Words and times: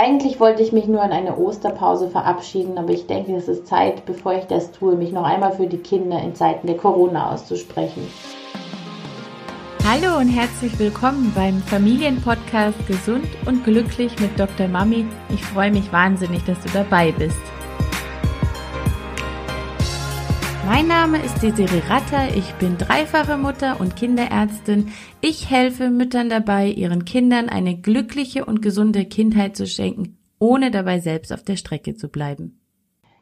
Eigentlich 0.00 0.38
wollte 0.38 0.62
ich 0.62 0.70
mich 0.70 0.86
nur 0.86 1.02
in 1.02 1.10
eine 1.10 1.36
Osterpause 1.36 2.08
verabschieden, 2.08 2.78
aber 2.78 2.90
ich 2.90 3.08
denke, 3.08 3.34
es 3.34 3.48
ist 3.48 3.66
Zeit, 3.66 4.06
bevor 4.06 4.32
ich 4.32 4.44
das 4.44 4.70
tue, 4.70 4.94
mich 4.94 5.10
noch 5.10 5.24
einmal 5.24 5.50
für 5.50 5.66
die 5.66 5.78
Kinder 5.78 6.22
in 6.22 6.36
Zeiten 6.36 6.68
der 6.68 6.76
Corona 6.76 7.32
auszusprechen. 7.32 8.06
Hallo 9.84 10.18
und 10.18 10.28
herzlich 10.28 10.78
willkommen 10.78 11.32
beim 11.34 11.60
Familienpodcast 11.62 12.86
Gesund 12.86 13.26
und 13.44 13.64
Glücklich 13.64 14.16
mit 14.20 14.38
Dr. 14.38 14.68
Mami. 14.68 15.04
Ich 15.30 15.42
freue 15.42 15.72
mich 15.72 15.92
wahnsinnig, 15.92 16.44
dass 16.44 16.60
du 16.60 16.68
dabei 16.72 17.10
bist. 17.10 17.57
Mein 20.70 20.86
Name 20.86 21.16
ist 21.24 21.42
Desiree 21.42 21.80
Ratter, 21.88 22.36
ich 22.36 22.52
bin 22.56 22.76
dreifache 22.76 23.38
Mutter 23.38 23.80
und 23.80 23.96
Kinderärztin. 23.96 24.92
Ich 25.22 25.48
helfe 25.48 25.88
Müttern 25.88 26.28
dabei, 26.28 26.66
ihren 26.66 27.06
Kindern 27.06 27.48
eine 27.48 27.74
glückliche 27.74 28.44
und 28.44 28.60
gesunde 28.60 29.06
Kindheit 29.06 29.56
zu 29.56 29.66
schenken, 29.66 30.18
ohne 30.38 30.70
dabei 30.70 31.00
selbst 31.00 31.32
auf 31.32 31.42
der 31.42 31.56
Strecke 31.56 31.94
zu 31.94 32.08
bleiben. 32.08 32.60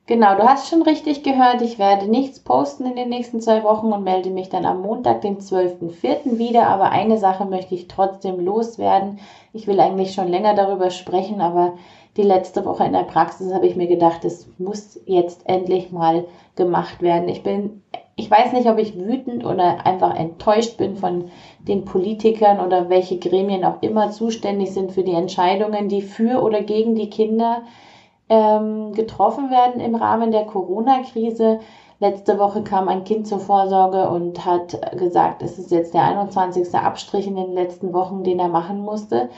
Genau, 0.06 0.34
du 0.34 0.42
hast 0.42 0.69
schon 0.69 0.82
richtig 0.82 1.22
gehört, 1.22 1.62
ich 1.62 1.78
werde 1.78 2.10
nichts 2.10 2.41
posten 2.41 2.84
in 2.84 2.96
den 2.96 3.10
nächsten 3.10 3.41
zwei 3.41 3.62
Wochen 3.62 3.92
und 3.92 4.02
melde 4.02 4.30
mich 4.30 4.48
dann 4.48 4.66
am 4.66 4.83
Montag, 4.83 5.20
den 5.20 5.38
12.04. 5.38 6.38
wieder. 6.38 6.66
Aber 6.66 6.91
eine 6.91 7.16
Sache 7.16 7.44
möchte 7.44 7.77
ich 7.77 7.86
trotzdem 7.86 8.41
loswerden. 8.41 9.20
Ich 9.52 9.69
will 9.69 9.78
eigentlich 9.78 10.14
schon 10.14 10.27
länger 10.27 10.55
darüber 10.55 10.91
sprechen, 10.91 11.41
aber 11.41 11.74
die 12.16 12.23
letzte 12.23 12.65
Woche 12.65 12.84
in 12.84 12.93
der 12.93 13.02
Praxis 13.02 13.52
habe 13.52 13.66
ich 13.66 13.77
mir 13.77 13.87
gedacht, 13.87 14.25
es 14.25 14.48
muss 14.59 15.01
jetzt 15.05 15.48
endlich 15.48 15.93
mal 15.93 16.25
gemacht 16.55 17.02
werden. 17.02 17.29
Ich 17.29 17.42
bin, 17.42 17.83
ich 18.16 18.30
weiß 18.30 18.52
nicht, 18.52 18.69
ob 18.69 18.79
ich 18.79 18.98
wütend 18.98 19.45
oder 19.45 19.87
einfach 19.87 20.15
enttäuscht 20.15 20.79
bin 20.79 20.97
von 20.97 21.30
den 21.61 21.84
Politikern 21.84 22.61
oder 22.61 22.89
welche 22.89 23.19
Gremien 23.19 23.65
auch 23.65 23.83
immer 23.83 24.11
zuständig 24.11 24.73
sind 24.73 24.92
für 24.92 25.02
die 25.02 25.12
Entscheidungen, 25.12 25.89
die 25.89 26.02
für 26.02 26.42
oder 26.42 26.62
gegen 26.62 26.95
die 26.95 27.11
Kinder 27.11 27.62
ähm, 28.28 28.92
getroffen 28.92 29.51
werden 29.51 29.80
im 29.80 29.95
Rahmen 29.95 30.33
der 30.33 30.45
Corona-Krise. 30.45 31.61
Letzte 31.98 32.39
Woche 32.39 32.62
kam 32.62 32.89
ein 32.89 33.05
Kind 33.05 33.27
zur 33.27 33.41
Vorsorge 33.41 34.08
und 34.08 34.45
hat 34.45 34.98
gesagt, 34.98 35.42
es 35.42 35.58
ist 35.58 35.70
jetzt 35.70 35.95
der 35.95 36.05
21. 36.05 36.75
Abstrich 36.75 37.27
in 37.27 37.36
den 37.36 37.53
letzten 37.53 37.92
Wochen, 37.92 38.23
den 38.23 38.39
er 38.39 38.48
machen 38.48 38.80
musste. 38.80 39.30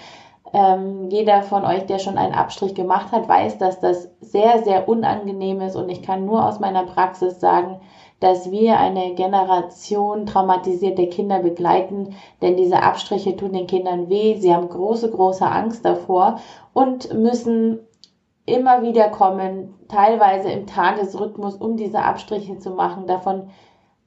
Ähm, 0.53 1.11
jeder 1.11 1.43
von 1.43 1.65
euch, 1.65 1.87
der 1.87 1.99
schon 1.99 2.17
einen 2.17 2.35
Abstrich 2.35 2.75
gemacht 2.75 3.13
hat, 3.13 3.29
weiß, 3.29 3.59
dass 3.59 3.81
das 3.81 4.11
sehr, 4.21 4.63
sehr 4.65 4.89
unangenehm 4.89 5.61
ist. 5.61 5.77
Und 5.77 5.89
ich 5.89 6.03
kann 6.03 6.25
nur 6.25 6.47
aus 6.47 6.61
meiner 6.61 6.85
Praxis 6.85 7.41
sagen, 7.41 7.81
dass 8.21 8.51
wir 8.51 8.79
eine 8.79 9.15
Generation 9.15 10.27
traumatisierter 10.27 11.07
Kinder 11.07 11.39
begleiten, 11.39 12.17
denn 12.43 12.57
diese 12.57 12.83
Abstriche 12.83 13.37
tun 13.37 13.53
den 13.53 13.69
Kindern 13.69 14.09
weh, 14.09 14.37
sie 14.39 14.53
haben 14.53 14.69
große, 14.69 15.11
große 15.11 15.47
Angst 15.47 15.85
davor 15.85 16.41
und 16.73 17.15
müssen 17.15 17.81
immer 18.45 18.83
wieder 18.83 19.09
kommen, 19.11 19.75
teilweise 19.89 20.51
im 20.51 20.67
Tagesrhythmus, 20.67 21.57
um 21.57 21.77
diese 21.77 22.03
Abstriche 22.03 22.59
zu 22.59 22.71
machen. 22.71 23.07
Davon 23.07 23.51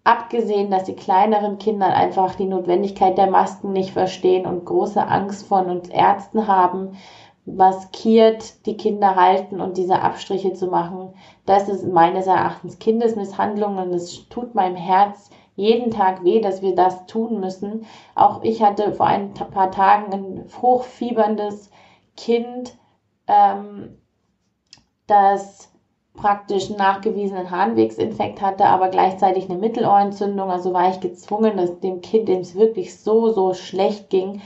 abgesehen, 0.03 0.71
dass 0.71 0.85
die 0.85 0.95
kleineren 0.95 1.57
Kinder 1.57 1.88
einfach 1.88 2.35
die 2.35 2.45
Notwendigkeit 2.45 3.17
der 3.17 3.30
Masken 3.30 3.71
nicht 3.71 3.91
verstehen 3.91 4.45
und 4.45 4.66
große 4.66 5.05
Angst 5.05 5.47
von 5.47 5.69
uns 5.69 5.89
Ärzten 5.89 6.47
haben, 6.47 6.97
maskiert 7.45 8.66
die 8.66 8.77
Kinder 8.77 9.16
halten 9.16 9.61
und 9.61 9.77
diese 9.77 10.02
Abstriche 10.02 10.53
zu 10.53 10.67
machen, 10.67 11.13
das 11.45 11.69
ist 11.69 11.88
meines 11.88 12.27
Erachtens 12.27 12.79
Kindesmisshandlung 12.79 13.77
und 13.77 13.94
es 13.94 14.29
tut 14.29 14.53
meinem 14.55 14.75
Herz 14.75 15.29
jeden 15.55 15.91
Tag 15.91 16.23
weh, 16.23 16.39
dass 16.39 16.61
wir 16.61 16.75
das 16.75 17.05
tun 17.07 17.39
müssen. 17.39 17.85
Auch 18.16 18.44
ich 18.44 18.63
hatte 18.63 18.94
vor 18.94 19.07
ein 19.07 19.33
paar 19.33 19.72
Tagen 19.72 20.13
ein 20.13 20.45
hochfieberndes 20.61 21.72
Kind, 22.16 22.77
ähm, 23.27 23.97
das 25.07 25.70
praktisch 26.13 26.69
nachgewiesenen 26.69 27.51
Harnwegsinfekt 27.51 28.41
hatte, 28.41 28.65
aber 28.65 28.89
gleichzeitig 28.89 29.49
eine 29.49 29.59
Mittelohrentzündung. 29.59 30.49
Also 30.49 30.73
war 30.73 30.89
ich 30.89 30.99
gezwungen, 30.99 31.57
dass 31.57 31.79
dem 31.79 32.01
Kind, 32.01 32.27
dem 32.27 32.41
es 32.41 32.55
wirklich 32.55 32.99
so, 32.99 33.31
so 33.31 33.53
schlecht 33.53 34.09
ging, 34.09 34.41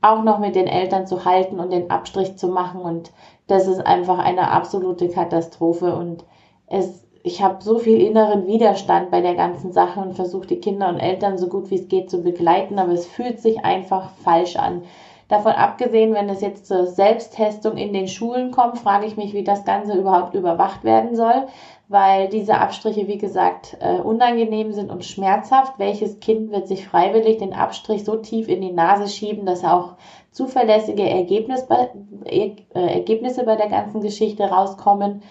auch 0.00 0.22
noch 0.22 0.38
mit 0.38 0.54
den 0.54 0.66
Eltern 0.66 1.06
zu 1.06 1.24
halten 1.24 1.58
und 1.58 1.72
den 1.72 1.90
Abstrich 1.90 2.36
zu 2.36 2.48
machen. 2.48 2.80
Und 2.80 3.12
das 3.46 3.66
ist 3.66 3.80
einfach 3.80 4.18
eine 4.18 4.50
absolute 4.50 5.08
Katastrophe. 5.08 5.94
Und 5.94 6.24
es, 6.66 7.06
ich 7.22 7.42
habe 7.42 7.62
so 7.62 7.78
viel 7.78 8.00
inneren 8.00 8.46
Widerstand 8.46 9.10
bei 9.10 9.20
der 9.20 9.34
ganzen 9.34 9.72
Sache 9.72 10.00
und 10.00 10.14
versuche 10.14 10.46
die 10.46 10.60
Kinder 10.60 10.88
und 10.88 10.98
Eltern 10.98 11.38
so 11.38 11.48
gut 11.48 11.70
wie 11.70 11.76
es 11.76 11.88
geht 11.88 12.10
zu 12.10 12.22
begleiten, 12.22 12.78
aber 12.78 12.92
es 12.92 13.06
fühlt 13.06 13.40
sich 13.40 13.64
einfach 13.64 14.10
falsch 14.22 14.56
an. 14.56 14.82
Davon 15.28 15.52
abgesehen, 15.52 16.12
wenn 16.12 16.28
es 16.28 16.42
jetzt 16.42 16.66
zur 16.66 16.86
Selbsttestung 16.86 17.76
in 17.76 17.92
den 17.94 18.08
Schulen 18.08 18.50
kommt, 18.50 18.78
frage 18.78 19.06
ich 19.06 19.16
mich, 19.16 19.32
wie 19.32 19.44
das 19.44 19.64
Ganze 19.64 19.96
überhaupt 19.96 20.34
überwacht 20.34 20.84
werden 20.84 21.16
soll, 21.16 21.46
weil 21.88 22.28
diese 22.28 22.58
Abstriche, 22.58 23.08
wie 23.08 23.16
gesagt, 23.16 23.76
äh, 23.80 24.00
unangenehm 24.00 24.72
sind 24.72 24.90
und 24.90 25.04
schmerzhaft. 25.04 25.78
Welches 25.78 26.20
Kind 26.20 26.50
wird 26.50 26.68
sich 26.68 26.86
freiwillig 26.86 27.38
den 27.38 27.54
Abstrich 27.54 28.04
so 28.04 28.16
tief 28.16 28.48
in 28.48 28.60
die 28.60 28.72
Nase 28.72 29.08
schieben, 29.08 29.46
dass 29.46 29.64
auch 29.64 29.94
zuverlässige 30.30 31.08
Ergebnis 31.08 31.66
bei, 31.66 31.90
äh, 32.26 32.56
Ergebnisse 32.74 33.44
bei 33.44 33.56
der 33.56 33.68
ganzen 33.68 34.02
Geschichte 34.02 34.44
rauskommen? 34.44 35.22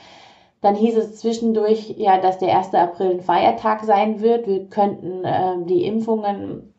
Dann 0.62 0.76
hieß 0.76 0.96
es 0.96 1.18
zwischendurch 1.18 1.96
ja, 1.98 2.18
dass 2.18 2.40
der 2.40 2.58
1. 2.58 2.74
April 2.74 3.12
ein 3.12 3.22
Feiertag 3.22 3.84
sein 3.84 4.22
wird. 4.22 4.48
Wir 4.48 4.70
könnten 4.70 5.24
äh, 5.26 5.66
die 5.66 5.86
Impfungen 5.86 6.73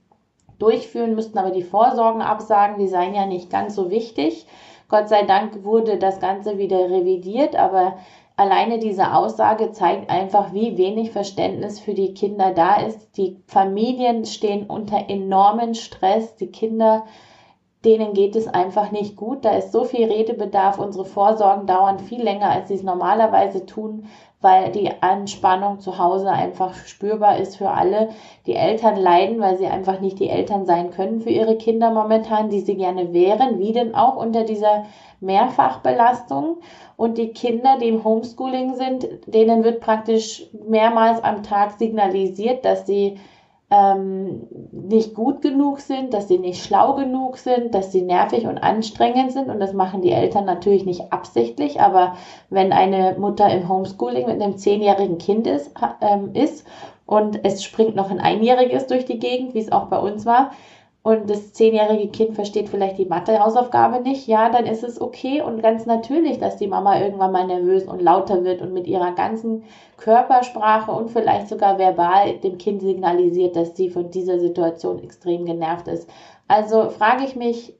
durchführen, 0.64 1.14
müssten 1.14 1.38
aber 1.38 1.50
die 1.50 1.62
Vorsorgen 1.62 2.22
absagen, 2.22 2.78
die 2.78 2.88
seien 2.88 3.14
ja 3.14 3.26
nicht 3.26 3.50
ganz 3.50 3.74
so 3.74 3.90
wichtig. 3.90 4.46
Gott 4.88 5.08
sei 5.08 5.22
Dank 5.22 5.64
wurde 5.64 5.98
das 5.98 6.20
Ganze 6.20 6.58
wieder 6.58 6.90
revidiert, 6.90 7.54
aber 7.54 7.98
alleine 8.36 8.78
diese 8.78 9.14
Aussage 9.14 9.72
zeigt 9.72 10.10
einfach, 10.10 10.52
wie 10.52 10.76
wenig 10.78 11.10
Verständnis 11.10 11.80
für 11.80 11.94
die 11.94 12.14
Kinder 12.14 12.52
da 12.52 12.76
ist. 12.76 13.16
Die 13.16 13.36
Familien 13.46 14.24
stehen 14.24 14.66
unter 14.66 15.08
enormen 15.08 15.74
Stress, 15.74 16.36
die 16.36 16.48
Kinder 16.48 17.04
denen 17.84 18.14
geht 18.14 18.36
es 18.36 18.48
einfach 18.48 18.90
nicht 18.90 19.16
gut. 19.16 19.44
Da 19.44 19.50
ist 19.56 19.72
so 19.72 19.84
viel 19.84 20.10
Redebedarf. 20.10 20.78
Unsere 20.78 21.04
Vorsorgen 21.04 21.66
dauern 21.66 21.98
viel 21.98 22.22
länger, 22.22 22.50
als 22.50 22.68
sie 22.68 22.74
es 22.74 22.82
normalerweise 22.82 23.66
tun 23.66 24.08
weil 24.44 24.70
die 24.70 24.90
Anspannung 25.00 25.80
zu 25.80 25.96
Hause 25.98 26.28
einfach 26.28 26.74
spürbar 26.84 27.38
ist 27.38 27.56
für 27.56 27.70
alle. 27.70 28.10
Die 28.46 28.54
Eltern 28.54 28.94
leiden, 28.94 29.40
weil 29.40 29.56
sie 29.56 29.66
einfach 29.66 30.00
nicht 30.00 30.20
die 30.20 30.28
Eltern 30.28 30.66
sein 30.66 30.90
können 30.90 31.22
für 31.22 31.30
ihre 31.30 31.56
Kinder 31.56 31.90
momentan, 31.90 32.50
die 32.50 32.60
sie 32.60 32.76
gerne 32.76 33.14
wären, 33.14 33.58
wie 33.58 33.72
denn 33.72 33.94
auch 33.94 34.16
unter 34.16 34.44
dieser 34.44 34.84
Mehrfachbelastung. 35.20 36.58
Und 36.96 37.16
die 37.16 37.32
Kinder, 37.32 37.78
die 37.80 37.88
im 37.88 38.04
Homeschooling 38.04 38.74
sind, 38.74 39.08
denen 39.26 39.64
wird 39.64 39.80
praktisch 39.80 40.46
mehrmals 40.68 41.24
am 41.24 41.42
Tag 41.42 41.78
signalisiert, 41.78 42.66
dass 42.66 42.86
sie 42.86 43.16
ähm, 43.74 44.46
nicht 44.70 45.14
gut 45.14 45.42
genug 45.42 45.80
sind, 45.80 46.14
dass 46.14 46.28
sie 46.28 46.38
nicht 46.38 46.64
schlau 46.64 46.94
genug 46.94 47.38
sind, 47.38 47.74
dass 47.74 47.90
sie 47.90 48.02
nervig 48.02 48.46
und 48.46 48.58
anstrengend 48.58 49.32
sind. 49.32 49.48
Und 49.48 49.58
das 49.58 49.72
machen 49.72 50.02
die 50.02 50.12
Eltern 50.12 50.44
natürlich 50.44 50.84
nicht 50.84 51.12
absichtlich. 51.12 51.80
Aber 51.80 52.14
wenn 52.50 52.72
eine 52.72 53.16
Mutter 53.18 53.50
im 53.50 53.68
Homeschooling 53.68 54.26
mit 54.26 54.40
einem 54.40 54.56
zehnjährigen 54.56 55.18
Kind 55.18 55.46
ist, 55.46 55.72
ähm, 56.00 56.30
ist 56.34 56.64
und 57.06 57.44
es 57.44 57.64
springt 57.64 57.96
noch 57.96 58.10
ein 58.10 58.20
Einjähriges 58.20 58.86
durch 58.86 59.04
die 59.04 59.18
Gegend, 59.18 59.54
wie 59.54 59.60
es 59.60 59.72
auch 59.72 59.86
bei 59.86 59.98
uns 59.98 60.24
war, 60.24 60.52
und 61.04 61.28
das 61.28 61.52
zehnjährige 61.52 62.08
Kind 62.08 62.34
versteht 62.34 62.70
vielleicht 62.70 62.96
die 62.96 63.04
Mathe-Hausaufgabe 63.04 64.00
nicht, 64.00 64.26
ja, 64.26 64.48
dann 64.48 64.64
ist 64.64 64.82
es 64.82 64.98
okay 64.98 65.42
und 65.42 65.62
ganz 65.62 65.84
natürlich, 65.84 66.38
dass 66.38 66.56
die 66.56 66.66
Mama 66.66 66.98
irgendwann 66.98 67.30
mal 67.30 67.46
nervös 67.46 67.84
und 67.84 68.00
lauter 68.00 68.42
wird 68.42 68.62
und 68.62 68.72
mit 68.72 68.86
ihrer 68.86 69.12
ganzen 69.12 69.64
Körpersprache 69.98 70.90
und 70.90 71.10
vielleicht 71.10 71.48
sogar 71.48 71.78
verbal 71.78 72.38
dem 72.38 72.56
Kind 72.56 72.80
signalisiert, 72.80 73.54
dass 73.54 73.76
sie 73.76 73.90
von 73.90 74.10
dieser 74.10 74.40
Situation 74.40 74.98
extrem 74.98 75.44
genervt 75.44 75.88
ist. 75.88 76.08
Also 76.48 76.88
frage 76.88 77.24
ich 77.24 77.36
mich, 77.36 77.78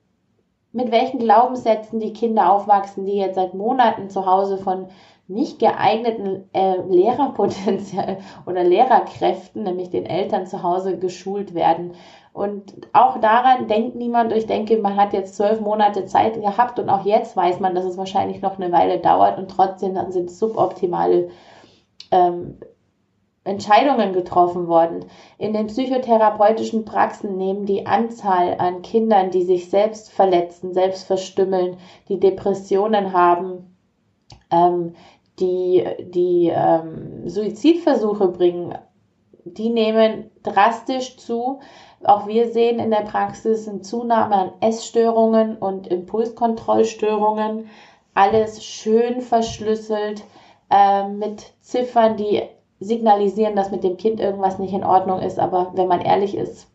mit 0.73 0.91
welchen 0.91 1.19
Glaubenssätzen 1.19 2.01
die 2.01 2.13
Kinder 2.13 2.53
aufwachsen, 2.53 3.07
die 3.07 3.17
jetzt 3.17 3.37
seit 3.37 3.55
Monaten 3.55 4.11
zu 4.11 4.27
Hause 4.27 4.59
von 4.59 4.89
nicht 5.27 5.59
geeigneten 5.59 6.49
äh, 6.53 6.77
Lehrerpotenzial 6.87 8.19
oder 8.47 8.63
Lehrerkräften, 8.63 9.63
nämlich 9.63 9.91
den 9.91 10.05
Eltern 10.05 10.47
zu 10.47 10.63
Hause 10.63 10.99
geschult 10.99 11.55
werden. 11.55 11.93
Und 12.35 12.75
auch 12.93 13.21
daran 13.21 13.69
denkt 13.69 13.95
niemand. 13.95 14.33
Ich 14.33 14.47
denke, 14.47 14.77
man 14.79 14.97
hat 14.97 15.13
jetzt 15.13 15.37
zwölf 15.37 15.61
Monate 15.61 16.05
Zeit 16.05 16.41
gehabt 16.41 16.79
und 16.79 16.91
auch 16.91 17.05
jetzt 17.05 17.37
weiß 17.37 17.61
man, 17.61 17.75
dass 17.75 17.85
es 17.85 17.97
wahrscheinlich 17.97 18.43
noch 18.43 18.59
eine 18.59 18.73
Weile 18.73 18.99
dauert 18.99 19.39
und 19.39 19.51
trotzdem 19.51 19.95
dann 19.95 20.13
sind 20.13 20.31
suboptimale 20.31 21.29
ähm, 22.11 22.59
Entscheidungen 23.45 24.15
getroffen 24.15 24.67
worden. 24.67 25.05
In 25.39 25.53
den 25.53 25.69
psychotherapeutischen 25.69 26.85
Praxen 26.85 27.37
nehmen 27.37 27.67
die 27.67 27.87
Anzahl 27.87 28.57
an 28.59 28.83
Kindern, 28.83 29.31
die 29.31 29.43
sich 29.43 29.71
selbst 29.71 30.11
verletzen, 30.11 30.73
selbst 30.73 31.07
verstümmeln, 31.07 31.77
die 32.09 32.19
Depressionen 32.19 33.13
haben, 33.13 33.74
ähm, 34.55 34.95
die, 35.39 35.85
die 36.01 36.53
ähm, 36.55 37.29
Suizidversuche 37.29 38.29
bringen, 38.29 38.75
die 39.45 39.71
nehmen 39.71 40.31
drastisch 40.43 41.17
zu. 41.17 41.61
Auch 42.05 42.27
wir 42.27 42.53
sehen 42.53 42.79
in 42.79 42.91
der 42.91 43.03
Praxis 43.03 43.69
eine 43.69 43.81
Zunahme 43.81 44.35
an 44.37 44.53
Essstörungen 44.61 45.57
und 45.57 45.87
Impulskontrollstörungen. 45.87 47.69
alles 48.15 48.65
schön 48.65 49.21
verschlüsselt 49.21 50.23
äh, 50.71 51.09
mit 51.09 51.53
Ziffern, 51.61 52.17
die 52.17 52.43
signalisieren, 52.79 53.57
dass 53.57 53.71
mit 53.71 53.83
dem 53.83 53.97
Kind 53.97 54.21
irgendwas 54.21 54.59
nicht 54.59 54.73
in 54.73 54.85
Ordnung 54.85 55.21
ist. 55.21 55.39
Aber 55.39 55.73
wenn 55.75 55.89
man 55.89 56.01
ehrlich 56.01 56.37
ist, 56.37 56.69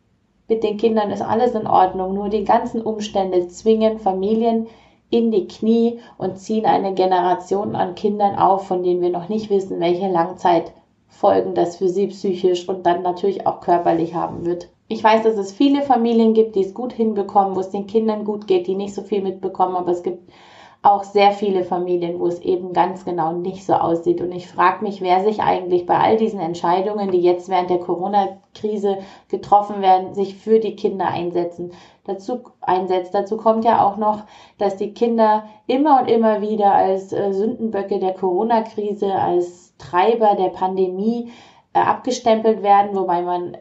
mit 0.49 0.63
den 0.63 0.77
Kindern 0.77 1.11
ist 1.11 1.21
alles 1.21 1.53
in 1.53 1.67
Ordnung. 1.67 2.13
Nur 2.13 2.29
die 2.29 2.43
ganzen 2.43 2.81
Umstände 2.81 3.47
zwingen 3.47 3.99
Familien 3.99 4.67
in 5.09 5.31
die 5.31 5.47
Knie 5.47 5.99
und 6.17 6.37
ziehen 6.37 6.65
eine 6.65 6.93
Generation 6.93 7.75
an 7.75 7.95
Kindern 7.95 8.35
auf, 8.35 8.67
von 8.67 8.83
denen 8.83 9.01
wir 9.01 9.09
noch 9.09 9.29
nicht 9.29 9.49
wissen, 9.49 9.79
welche 9.79 10.07
Langzeitfolgen 10.07 11.55
das 11.55 11.77
für 11.77 11.89
sie 11.89 12.07
psychisch 12.07 12.67
und 12.69 12.85
dann 12.85 13.01
natürlich 13.01 13.47
auch 13.47 13.61
körperlich 13.61 14.13
haben 14.13 14.45
wird. 14.45 14.69
Ich 14.87 15.03
weiß, 15.03 15.23
dass 15.23 15.37
es 15.37 15.51
viele 15.51 15.81
Familien 15.81 16.33
gibt, 16.33 16.55
die 16.55 16.63
es 16.63 16.73
gut 16.73 16.93
hinbekommen, 16.93 17.55
wo 17.55 17.59
es 17.59 17.69
den 17.69 17.87
Kindern 17.87 18.25
gut 18.25 18.47
geht, 18.47 18.67
die 18.67 18.75
nicht 18.75 18.95
so 18.95 19.01
viel 19.03 19.21
mitbekommen, 19.21 19.75
aber 19.75 19.91
es 19.91 20.03
gibt 20.03 20.31
auch 20.81 21.03
sehr 21.03 21.33
viele 21.33 21.65
Familien, 21.65 22.19
wo 22.19 22.27
es 22.27 22.39
eben 22.39 22.71
ganz 22.71 23.03
genau 23.03 23.33
nicht 23.33 23.65
so 23.65 23.73
aussieht. 23.73 24.21
Und 24.21 24.31
ich 24.31 24.47
frage 24.47 24.83
mich, 24.83 25.01
wer 25.01 25.23
sich 25.23 25.41
eigentlich 25.41 25.85
bei 25.85 25.97
all 25.97 26.15
diesen 26.15 26.39
Entscheidungen, 26.39 27.11
die 27.11 27.19
jetzt 27.19 27.49
während 27.49 27.69
der 27.69 27.79
Corona-Krise 27.79 28.99
getroffen 29.27 29.81
werden, 29.81 30.13
sich 30.13 30.35
für 30.35 30.59
die 30.59 30.77
Kinder 30.77 31.07
einsetzen. 31.07 31.73
Dazu 32.05 32.43
einsetzt. 32.61 33.13
Dazu 33.13 33.35
kommt 33.35 33.65
ja 33.65 33.85
auch 33.85 33.97
noch, 33.97 34.23
dass 34.57 34.77
die 34.77 34.93
Kinder 34.93 35.43
immer 35.67 36.01
und 36.01 36.09
immer 36.09 36.41
wieder 36.41 36.73
als 36.73 37.11
äh, 37.11 37.33
Sündenböcke 37.33 37.99
der 37.99 38.13
Corona-Krise, 38.13 39.13
als 39.13 39.75
Treiber 39.77 40.35
der 40.35 40.49
Pandemie 40.49 41.29
äh, 41.73 41.79
abgestempelt 41.79 42.63
werden, 42.63 42.95
wobei 42.95 43.21
man 43.21 43.57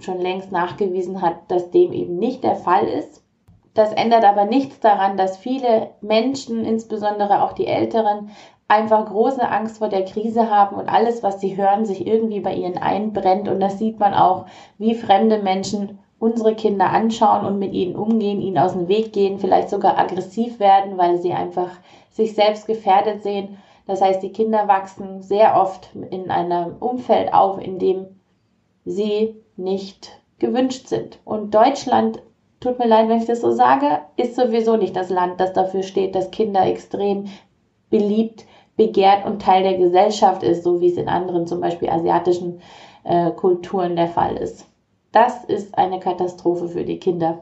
schon 0.00 0.20
längst 0.20 0.50
nachgewiesen 0.50 1.22
hat, 1.22 1.48
dass 1.48 1.70
dem 1.70 1.92
eben 1.92 2.16
nicht 2.16 2.42
der 2.42 2.56
Fall 2.56 2.88
ist. 2.88 3.22
Das 3.76 3.92
ändert 3.92 4.24
aber 4.24 4.46
nichts 4.46 4.80
daran, 4.80 5.18
dass 5.18 5.36
viele 5.36 5.90
Menschen, 6.00 6.64
insbesondere 6.64 7.42
auch 7.42 7.52
die 7.52 7.66
Älteren, 7.66 8.30
einfach 8.68 9.04
große 9.06 9.46
Angst 9.46 9.78
vor 9.78 9.90
der 9.90 10.06
Krise 10.06 10.50
haben 10.50 10.76
und 10.76 10.88
alles, 10.88 11.22
was 11.22 11.40
sie 11.40 11.58
hören, 11.58 11.84
sich 11.84 12.06
irgendwie 12.06 12.40
bei 12.40 12.54
ihnen 12.54 12.78
einbrennt. 12.78 13.48
Und 13.48 13.60
das 13.60 13.78
sieht 13.78 14.00
man 14.00 14.14
auch, 14.14 14.46
wie 14.78 14.94
fremde 14.94 15.42
Menschen 15.42 15.98
unsere 16.18 16.54
Kinder 16.54 16.88
anschauen 16.88 17.44
und 17.44 17.58
mit 17.58 17.74
ihnen 17.74 17.96
umgehen, 17.96 18.40
ihnen 18.40 18.56
aus 18.56 18.72
dem 18.72 18.88
Weg 18.88 19.12
gehen, 19.12 19.38
vielleicht 19.38 19.68
sogar 19.68 19.98
aggressiv 19.98 20.58
werden, 20.58 20.96
weil 20.96 21.18
sie 21.18 21.34
einfach 21.34 21.68
sich 22.10 22.34
selbst 22.34 22.66
gefährdet 22.66 23.22
sehen. 23.22 23.58
Das 23.86 24.00
heißt, 24.00 24.22
die 24.22 24.32
Kinder 24.32 24.66
wachsen 24.68 25.20
sehr 25.20 25.60
oft 25.60 25.90
in 26.10 26.30
einem 26.30 26.76
Umfeld 26.80 27.34
auf, 27.34 27.60
in 27.60 27.78
dem 27.78 28.06
sie 28.86 29.36
nicht 29.56 30.18
gewünscht 30.38 30.88
sind. 30.88 31.20
Und 31.26 31.54
Deutschland 31.54 32.22
tut 32.60 32.78
mir 32.78 32.86
leid, 32.86 33.08
wenn 33.08 33.18
ich 33.18 33.26
das 33.26 33.40
so 33.40 33.50
sage, 33.50 34.00
ist 34.16 34.36
sowieso 34.36 34.76
nicht 34.76 34.96
das 34.96 35.10
Land, 35.10 35.40
das 35.40 35.52
dafür 35.52 35.82
steht, 35.82 36.14
dass 36.14 36.30
Kinder 36.30 36.66
extrem 36.66 37.26
beliebt, 37.90 38.44
begehrt 38.76 39.24
und 39.24 39.40
Teil 39.40 39.62
der 39.62 39.78
Gesellschaft 39.78 40.42
ist, 40.42 40.62
so 40.62 40.80
wie 40.80 40.88
es 40.88 40.96
in 40.96 41.08
anderen, 41.08 41.46
zum 41.46 41.60
Beispiel 41.60 41.88
asiatischen 41.88 42.60
äh, 43.04 43.30
Kulturen 43.30 43.96
der 43.96 44.08
Fall 44.08 44.36
ist. 44.36 44.66
Das 45.12 45.44
ist 45.44 45.78
eine 45.78 45.98
Katastrophe 45.98 46.68
für 46.68 46.84
die 46.84 46.98
Kinder. 46.98 47.38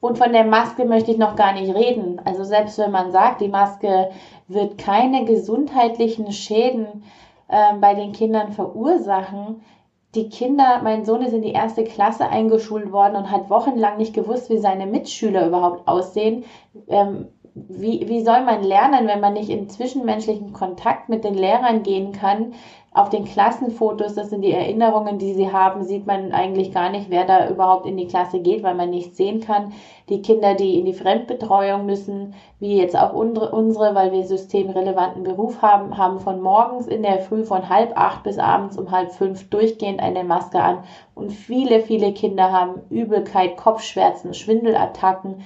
Und 0.00 0.16
von 0.16 0.32
der 0.32 0.44
Maske 0.44 0.86
möchte 0.86 1.10
ich 1.10 1.18
noch 1.18 1.36
gar 1.36 1.52
nicht 1.52 1.74
reden. 1.74 2.20
Also 2.24 2.44
selbst 2.44 2.78
wenn 2.78 2.90
man 2.90 3.12
sagt, 3.12 3.42
die 3.42 3.48
Maske 3.48 4.10
wird 4.48 4.78
keine 4.78 5.26
gesundheitlichen 5.26 6.32
Schäden 6.32 7.04
äh, 7.48 7.74
bei 7.78 7.94
den 7.94 8.12
Kindern 8.12 8.52
verursachen, 8.52 9.62
die 10.14 10.28
Kinder, 10.28 10.80
mein 10.82 11.04
Sohn 11.04 11.22
ist 11.22 11.32
in 11.32 11.42
die 11.42 11.52
erste 11.52 11.84
Klasse 11.84 12.28
eingeschult 12.28 12.90
worden 12.90 13.16
und 13.16 13.30
hat 13.30 13.48
wochenlang 13.48 13.96
nicht 13.96 14.12
gewusst, 14.12 14.50
wie 14.50 14.58
seine 14.58 14.86
Mitschüler 14.86 15.46
überhaupt 15.46 15.86
aussehen. 15.86 16.44
Ähm, 16.88 17.28
wie, 17.54 18.08
wie 18.08 18.24
soll 18.24 18.42
man 18.44 18.62
lernen, 18.62 19.06
wenn 19.06 19.20
man 19.20 19.32
nicht 19.32 19.50
in 19.50 19.68
zwischenmenschlichen 19.68 20.52
Kontakt 20.52 21.08
mit 21.08 21.24
den 21.24 21.34
Lehrern 21.34 21.82
gehen 21.82 22.12
kann? 22.12 22.54
Auf 22.92 23.08
den 23.08 23.24
Klassenfotos, 23.24 24.14
das 24.14 24.30
sind 24.30 24.42
die 24.42 24.50
Erinnerungen, 24.50 25.18
die 25.18 25.34
sie 25.34 25.52
haben, 25.52 25.84
sieht 25.84 26.06
man 26.06 26.32
eigentlich 26.32 26.72
gar 26.72 26.90
nicht, 26.90 27.08
wer 27.08 27.24
da 27.24 27.48
überhaupt 27.48 27.86
in 27.86 27.96
die 27.96 28.08
Klasse 28.08 28.40
geht, 28.40 28.64
weil 28.64 28.74
man 28.74 28.90
nicht 28.90 29.14
sehen 29.14 29.38
kann. 29.38 29.72
Die 30.08 30.22
Kinder, 30.22 30.54
die 30.54 30.76
in 30.76 30.86
die 30.86 30.92
Fremdbetreuung 30.92 31.86
müssen, 31.86 32.34
wie 32.58 32.76
jetzt 32.76 32.98
auch 32.98 33.12
unsere, 33.12 33.94
weil 33.94 34.10
wir 34.10 34.24
systemrelevanten 34.24 35.22
Beruf 35.22 35.62
haben, 35.62 35.96
haben 35.96 36.18
von 36.18 36.40
morgens 36.40 36.88
in 36.88 37.04
der 37.04 37.20
Früh 37.20 37.44
von 37.44 37.68
halb 37.68 37.96
acht 37.96 38.24
bis 38.24 38.38
abends 38.38 38.76
um 38.76 38.90
halb 38.90 39.12
fünf 39.12 39.48
durchgehend 39.50 40.00
eine 40.00 40.24
Maske 40.24 40.60
an. 40.60 40.82
Und 41.14 41.30
viele, 41.30 41.82
viele 41.82 42.12
Kinder 42.12 42.50
haben 42.50 42.82
Übelkeit, 42.90 43.56
Kopfschmerzen, 43.56 44.34
Schwindelattacken. 44.34 45.42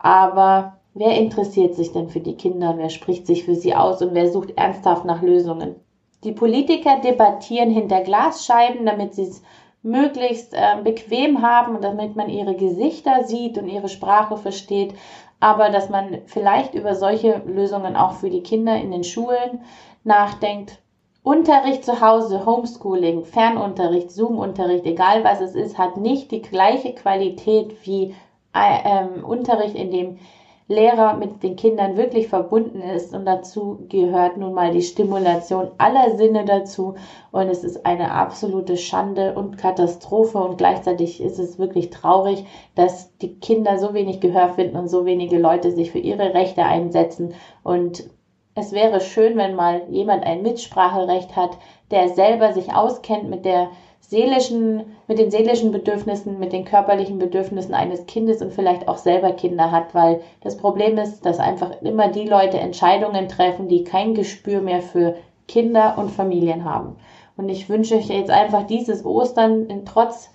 Aber 0.00 0.77
Wer 0.94 1.16
interessiert 1.16 1.74
sich 1.74 1.92
denn 1.92 2.08
für 2.08 2.20
die 2.20 2.36
Kinder 2.36 2.74
wer 2.76 2.88
spricht 2.88 3.26
sich 3.26 3.44
für 3.44 3.54
sie 3.54 3.74
aus 3.74 4.02
und 4.02 4.14
wer 4.14 4.30
sucht 4.30 4.56
ernsthaft 4.56 5.04
nach 5.04 5.22
Lösungen? 5.22 5.76
Die 6.24 6.32
Politiker 6.32 6.98
debattieren 7.00 7.70
hinter 7.70 8.00
Glasscheiben, 8.00 8.84
damit 8.84 9.14
sie 9.14 9.22
es 9.22 9.42
möglichst 9.82 10.54
äh, 10.54 10.82
bequem 10.82 11.42
haben 11.42 11.76
und 11.76 11.84
damit 11.84 12.16
man 12.16 12.28
ihre 12.28 12.56
Gesichter 12.56 13.24
sieht 13.24 13.58
und 13.58 13.68
ihre 13.68 13.88
Sprache 13.88 14.36
versteht, 14.36 14.94
aber 15.40 15.70
dass 15.70 15.88
man 15.88 16.18
vielleicht 16.26 16.74
über 16.74 16.94
solche 16.94 17.42
Lösungen 17.46 17.94
auch 17.94 18.12
für 18.12 18.30
die 18.30 18.42
Kinder 18.42 18.76
in 18.76 18.90
den 18.90 19.04
Schulen 19.04 19.60
nachdenkt. 20.02 20.80
Unterricht 21.22 21.84
zu 21.84 22.00
Hause, 22.00 22.46
Homeschooling, 22.46 23.24
Fernunterricht, 23.24 24.10
Zoom-Unterricht, 24.10 24.86
egal 24.86 25.24
was 25.24 25.40
es 25.40 25.54
ist, 25.54 25.78
hat 25.78 25.96
nicht 25.96 26.30
die 26.30 26.42
gleiche 26.42 26.94
Qualität 26.94 27.86
wie 27.86 28.14
äh, 28.54 28.78
ähm, 28.84 29.24
Unterricht, 29.24 29.74
in 29.74 29.90
dem 29.90 30.18
Lehrer 30.68 31.14
mit 31.14 31.42
den 31.42 31.56
Kindern 31.56 31.96
wirklich 31.96 32.28
verbunden 32.28 32.82
ist. 32.82 33.14
Und 33.14 33.24
dazu 33.24 33.86
gehört 33.88 34.36
nun 34.36 34.52
mal 34.52 34.70
die 34.70 34.82
Stimulation 34.82 35.70
aller 35.78 36.16
Sinne 36.16 36.44
dazu. 36.44 36.94
Und 37.32 37.48
es 37.48 37.64
ist 37.64 37.86
eine 37.86 38.12
absolute 38.12 38.76
Schande 38.76 39.34
und 39.34 39.56
Katastrophe. 39.56 40.38
Und 40.38 40.58
gleichzeitig 40.58 41.22
ist 41.22 41.38
es 41.38 41.58
wirklich 41.58 41.88
traurig, 41.88 42.44
dass 42.74 43.16
die 43.18 43.40
Kinder 43.40 43.78
so 43.78 43.94
wenig 43.94 44.20
Gehör 44.20 44.50
finden 44.50 44.76
und 44.76 44.88
so 44.88 45.06
wenige 45.06 45.38
Leute 45.38 45.72
sich 45.72 45.90
für 45.90 45.98
ihre 45.98 46.34
Rechte 46.34 46.62
einsetzen. 46.64 47.32
Und 47.62 48.10
es 48.54 48.72
wäre 48.72 49.00
schön, 49.00 49.36
wenn 49.36 49.54
mal 49.54 49.82
jemand 49.88 50.24
ein 50.24 50.42
Mitspracherecht 50.42 51.36
hat, 51.36 51.56
der 51.90 52.08
selber 52.08 52.52
sich 52.52 52.74
auskennt 52.74 53.30
mit 53.30 53.44
der 53.44 53.70
seelischen, 54.08 54.96
mit 55.06 55.18
den 55.18 55.30
seelischen 55.30 55.70
Bedürfnissen, 55.70 56.38
mit 56.38 56.54
den 56.54 56.64
körperlichen 56.64 57.18
Bedürfnissen 57.18 57.74
eines 57.74 58.06
Kindes 58.06 58.40
und 58.40 58.54
vielleicht 58.54 58.88
auch 58.88 58.96
selber 58.96 59.32
Kinder 59.32 59.70
hat, 59.70 59.94
weil 59.94 60.22
das 60.40 60.56
Problem 60.56 60.96
ist, 60.96 61.26
dass 61.26 61.38
einfach 61.38 61.82
immer 61.82 62.08
die 62.08 62.26
Leute 62.26 62.58
Entscheidungen 62.58 63.28
treffen, 63.28 63.68
die 63.68 63.84
kein 63.84 64.14
Gespür 64.14 64.62
mehr 64.62 64.80
für 64.80 65.16
Kinder 65.46 65.96
und 65.98 66.10
Familien 66.10 66.64
haben. 66.64 66.96
Und 67.36 67.50
ich 67.50 67.68
wünsche 67.68 67.96
euch 67.96 68.08
jetzt 68.08 68.30
einfach 68.30 68.66
dieses 68.66 69.04
Ostern 69.04 69.66
in 69.66 69.84
trotz 69.84 70.30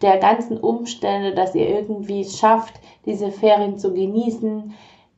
der 0.00 0.16
ganzen 0.16 0.58
Umstände, 0.58 1.34
dass 1.34 1.54
ihr 1.54 1.68
irgendwie 1.68 2.22
es 2.22 2.38
schafft, 2.38 2.80
diese 3.04 3.30
Ferien 3.30 3.76
zu 3.76 3.92
genießen, 3.92 4.72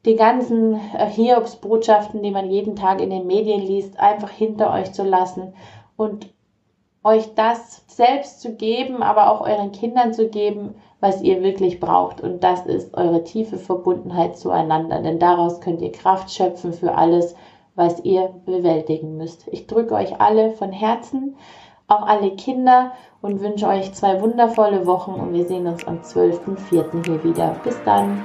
die 0.05 0.17
ganzen 0.17 0.75
äh, 0.75 1.07
Hiobsbotschaften, 1.07 2.21
die 2.21 2.33
man 2.33 2.51
jeden 2.51 2.75
Tag 2.75 3.01
in 3.01 3.11
den 3.11 3.29
Medien 3.29 3.61
liest, 3.61 4.01
einfach 4.01 4.31
hinter 4.31 4.73
euch 4.73 4.93
zu 4.93 5.05
lassen 5.05 5.55
und 5.97 6.32
euch 7.05 7.35
das 7.35 7.85
selbst 7.89 8.41
zu 8.41 8.55
geben, 8.55 9.03
aber 9.03 9.31
auch 9.31 9.41
euren 9.41 9.73
Kindern 9.73 10.13
zu 10.13 10.29
geben, 10.29 10.75
was 11.01 11.21
ihr 11.21 11.43
wirklich 11.43 11.81
braucht. 11.81 12.21
Und 12.21 12.45
das 12.45 12.65
ist 12.67 12.95
eure 12.95 13.25
tiefe 13.25 13.59
Verbundenheit 13.59 14.37
zueinander. 14.37 15.01
Denn 15.01 15.19
daraus 15.19 15.61
könnt 15.61 15.83
ihr 15.83 15.93
Kraft 15.93 16.31
schöpfen 16.31 16.73
für 16.73 16.95
alles, 16.95 17.35
was 17.75 18.05
ihr 18.05 18.33
bewältigen 18.45 19.17
müsst. 19.17 19.49
Ich 19.49 19.67
drücke 19.67 19.95
euch 19.95 20.21
alle 20.21 20.51
von 20.53 20.71
Herzen, 20.71 21.37
auch 21.89 22.07
alle 22.07 22.31
Kinder 22.37 22.93
und 23.21 23.41
wünsche 23.41 23.67
euch 23.67 23.93
zwei 23.95 24.21
wundervolle 24.21 24.87
Wochen 24.87 25.13
und 25.13 25.33
wir 25.33 25.47
sehen 25.47 25.67
uns 25.67 25.87
am 25.87 26.01
12.04. 26.01 27.07
hier 27.07 27.25
wieder. 27.25 27.57
Bis 27.65 27.83
dann. 27.85 28.25